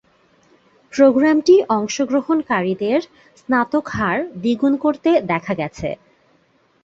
প্রোগ্রামটি 0.93 1.55
অংশগ্রহণকারীদের 1.77 2.99
স্নাতক 3.37 3.85
হার 3.89 4.17
দ্বিগুণ 4.35 4.73
করতে 4.77 5.09
দেখা 5.31 5.53
গেছে। 5.55 5.89